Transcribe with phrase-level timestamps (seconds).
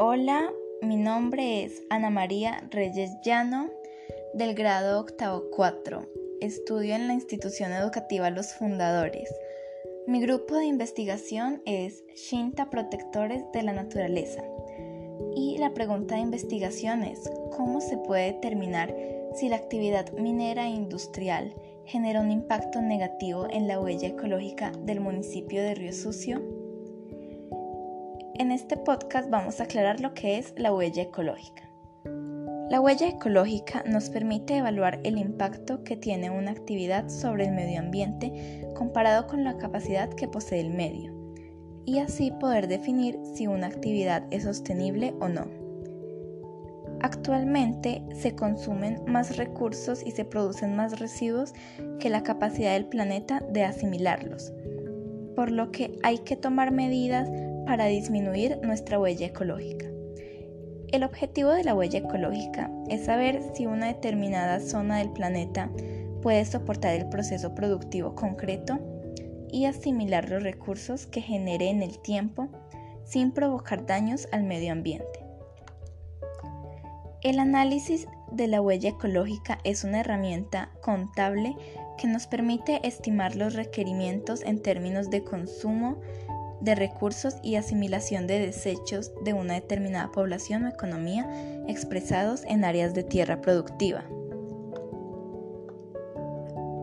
[0.00, 0.48] Hola,
[0.80, 3.68] mi nombre es Ana María Reyes Llano
[4.32, 6.06] del grado octavo 4.
[6.40, 9.28] Estudio en la institución educativa Los Fundadores.
[10.06, 14.44] Mi grupo de investigación es Shinta Protectores de la Naturaleza.
[15.34, 18.94] Y la pregunta de investigación es, ¿cómo se puede determinar
[19.34, 21.52] si la actividad minera e industrial
[21.86, 26.57] genera un impacto negativo en la huella ecológica del municipio de Río Sucio?
[28.38, 31.64] En este podcast vamos a aclarar lo que es la huella ecológica.
[32.70, 37.80] La huella ecológica nos permite evaluar el impacto que tiene una actividad sobre el medio
[37.80, 41.12] ambiente comparado con la capacidad que posee el medio,
[41.84, 45.48] y así poder definir si una actividad es sostenible o no.
[47.00, 51.54] Actualmente se consumen más recursos y se producen más residuos
[51.98, 54.52] que la capacidad del planeta de asimilarlos,
[55.34, 57.28] por lo que hay que tomar medidas
[57.68, 59.84] para disminuir nuestra huella ecológica.
[60.90, 65.70] El objetivo de la huella ecológica es saber si una determinada zona del planeta
[66.22, 68.78] puede soportar el proceso productivo concreto
[69.52, 72.48] y asimilar los recursos que genere en el tiempo
[73.04, 75.26] sin provocar daños al medio ambiente.
[77.20, 81.54] El análisis de la huella ecológica es una herramienta contable
[81.98, 86.00] que nos permite estimar los requerimientos en términos de consumo,
[86.60, 91.26] de recursos y asimilación de desechos de una determinada población o economía
[91.68, 94.04] expresados en áreas de tierra productiva.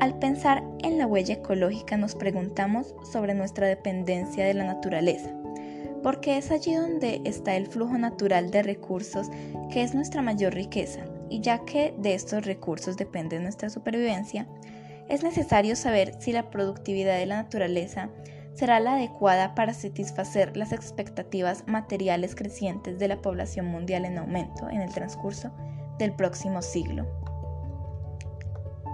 [0.00, 5.30] Al pensar en la huella ecológica nos preguntamos sobre nuestra dependencia de la naturaleza,
[6.02, 9.28] porque es allí donde está el flujo natural de recursos
[9.70, 14.48] que es nuestra mayor riqueza, y ya que de estos recursos depende nuestra supervivencia,
[15.10, 18.08] es necesario saber si la productividad de la naturaleza
[18.54, 24.68] será la adecuada para satisfacer las expectativas materiales crecientes de la población mundial en aumento
[24.68, 25.50] en el transcurso
[25.98, 27.06] del próximo siglo.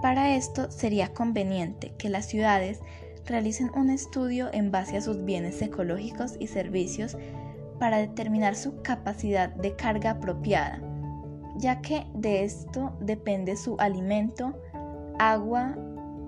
[0.01, 2.79] Para esto sería conveniente que las ciudades
[3.25, 7.17] realicen un estudio en base a sus bienes ecológicos y servicios
[7.79, 10.81] para determinar su capacidad de carga apropiada,
[11.57, 14.59] ya que de esto depende su alimento,
[15.19, 15.75] agua,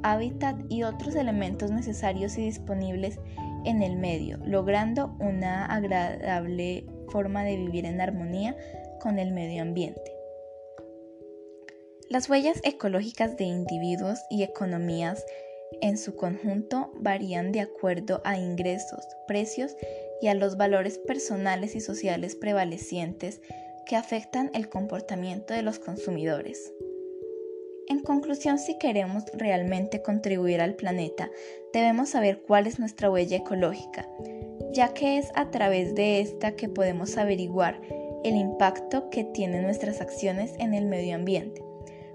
[0.03, 3.19] hábitat y otros elementos necesarios y disponibles
[3.65, 8.55] en el medio, logrando una agradable forma de vivir en armonía
[8.99, 10.15] con el medio ambiente.
[12.09, 15.23] Las huellas ecológicas de individuos y economías
[15.81, 19.75] en su conjunto varían de acuerdo a ingresos, precios
[20.21, 23.41] y a los valores personales y sociales prevalecientes
[23.85, 26.73] que afectan el comportamiento de los consumidores.
[27.89, 31.31] En conclusión, si queremos realmente contribuir al planeta,
[31.73, 34.07] debemos saber cuál es nuestra huella ecológica,
[34.71, 37.81] ya que es a través de esta que podemos averiguar
[38.23, 41.63] el impacto que tienen nuestras acciones en el medio ambiente,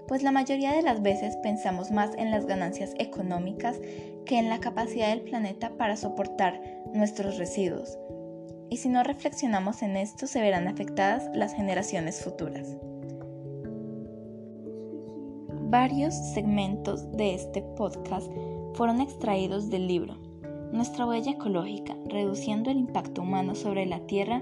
[0.07, 3.77] pues la mayoría de las veces pensamos más en las ganancias económicas
[4.25, 6.61] que en la capacidad del planeta para soportar
[6.93, 7.97] nuestros residuos.
[8.69, 12.77] Y si no reflexionamos en esto, se verán afectadas las generaciones futuras.
[15.77, 18.31] Varios segmentos de este podcast
[18.75, 20.15] fueron extraídos del libro
[20.71, 24.41] Nuestra huella ecológica, reduciendo el impacto humano sobre la Tierra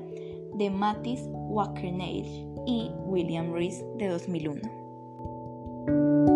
[0.53, 6.32] de Mattis Wackerneil y William Rees de 2001.